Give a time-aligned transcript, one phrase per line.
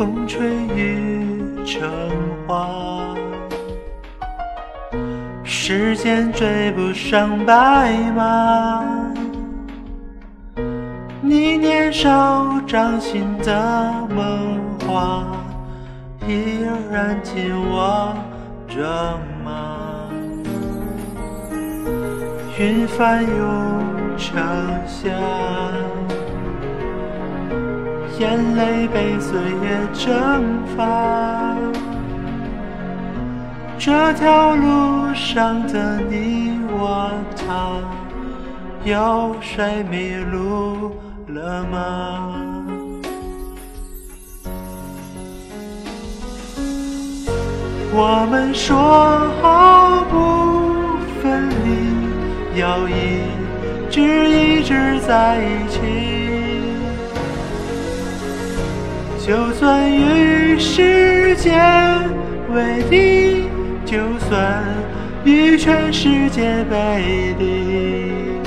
[0.00, 1.90] 风吹雨成
[2.46, 3.14] 花。
[5.44, 8.82] 时间追不上白马
[11.20, 14.58] 你年少掌心的梦
[14.88, 15.22] 话
[16.26, 18.16] 依然紧握
[18.66, 18.82] 着
[19.44, 20.08] 吗？
[22.58, 24.38] 云翻涌成
[24.86, 25.10] 夏
[28.20, 30.44] 眼泪被岁月蒸
[30.76, 31.56] 发。
[33.78, 37.80] 这条路上的你我他，
[38.84, 40.92] 有谁迷路
[41.28, 42.36] 了吗？
[47.92, 48.76] 我们说
[49.40, 53.22] 好不分离，要一
[53.90, 55.78] 直一直在一起，
[59.30, 61.54] 就算与时间
[62.52, 63.44] 为敌。
[63.86, 64.64] 就算
[65.24, 68.40] 与全世界背离，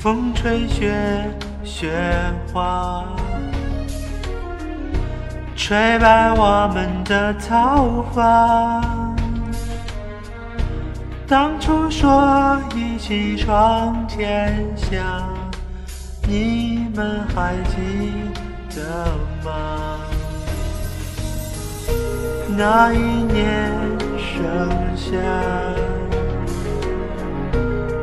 [0.00, 0.94] 风吹雪，
[1.62, 1.90] 雪
[2.54, 3.04] 花，
[5.66, 8.82] 吹白我们的桃花。
[11.26, 15.26] 当初说一起闯天下，
[16.28, 18.12] 你们还记
[18.76, 19.06] 得
[19.42, 20.00] 吗？
[22.54, 23.72] 那一年
[24.18, 25.16] 盛夏，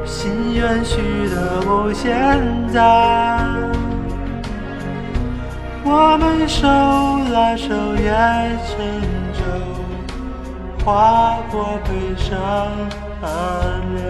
[0.03, 2.41] 心愿许的无限
[2.73, 3.37] 大，
[5.83, 8.11] 我们手拉手也
[8.67, 8.77] 成
[9.33, 9.41] 舟，
[10.85, 12.31] 划过悲伤。
[13.21, 13.27] 河
[13.95, 14.09] 流，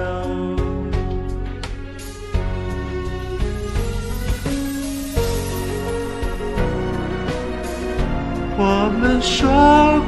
[8.58, 9.42] 我们说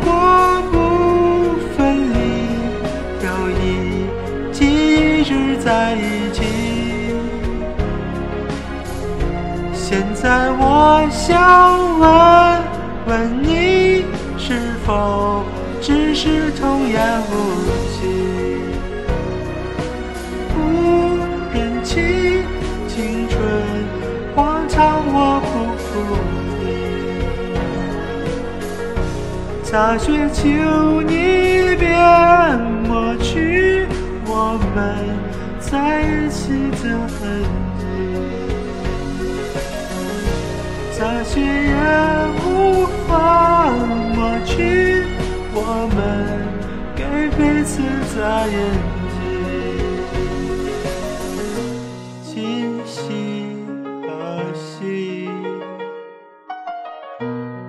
[0.05, 0.07] 过
[9.93, 11.29] 现在我想
[11.99, 12.09] 问
[13.05, 14.03] 问你，
[14.39, 15.43] 是否
[15.79, 17.31] 只是童言无
[17.91, 18.01] 忌？
[29.71, 30.43] 大雪求
[31.01, 31.89] 你别
[32.87, 33.87] 抹去
[34.23, 34.77] 我们
[35.59, 36.53] 在一起
[36.83, 37.41] 的痕
[37.79, 37.81] 迹，
[41.03, 41.75] 大雪也
[42.45, 43.69] 无法
[44.15, 45.03] 抹去
[45.53, 45.59] 我
[45.93, 45.99] 们
[46.95, 47.03] 给
[47.35, 47.81] 彼此
[48.15, 48.55] 的眼。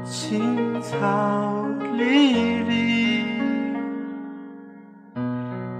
[0.06, 1.66] 青草
[1.96, 2.02] 离
[2.62, 3.24] 离，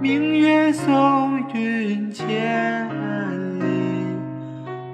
[0.01, 2.89] 明月送云千
[3.59, 3.63] 里，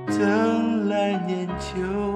[0.07, 2.10] 等来年秋。